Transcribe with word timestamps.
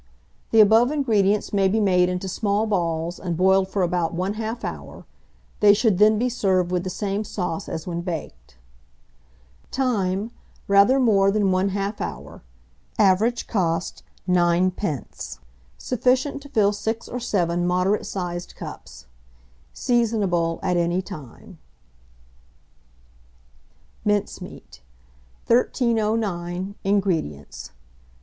The 0.49 0.61
above 0.61 0.89
ingredients 0.91 1.53
may 1.53 1.67
be 1.67 1.79
made 1.79 2.09
into 2.09 2.27
small 2.27 2.65
balls, 2.65 3.19
and 3.19 3.37
boiled 3.37 3.67
for 3.67 3.83
about 3.83 4.15
1/2 4.17 4.63
hour; 4.63 5.05
they 5.59 5.75
should 5.75 5.99
then 5.99 6.17
be 6.17 6.27
served 6.27 6.71
with 6.71 6.83
the 6.83 6.89
same 6.89 7.23
sauce 7.23 7.69
as 7.69 7.85
when 7.85 8.01
baked. 8.01 8.57
Time. 9.69 10.31
Rather 10.67 10.99
more 10.99 11.29
than 11.29 11.51
1/2 11.51 12.01
hour. 12.01 12.41
Average 12.97 13.45
cost, 13.45 14.01
9d. 14.27 15.37
Sufficient 15.77 16.41
to 16.41 16.49
fill 16.49 16.73
6 16.73 17.07
or 17.07 17.19
7 17.19 17.67
moderate 17.67 18.07
sized 18.07 18.55
cups. 18.55 19.05
Seasonable 19.71 20.59
at 20.63 20.77
any 20.77 21.03
time. 21.03 21.59
MINCEMEAT. 24.03 24.81
1309. 25.45 26.73
INGREDIENTS. 26.83 27.69